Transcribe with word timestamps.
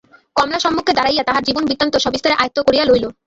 কমলা 0.35 0.59
সম্মুখে 0.59 0.95
দাঁড়াইয়া 0.97 1.23
তাহার 1.25 1.45
জীবনবৃত্তান্ত 1.47 1.93
সবিস্তারে 2.05 2.35
আয়ত্ত 2.35 2.57
করিয়া 2.67 2.85
লইল। 2.85 3.05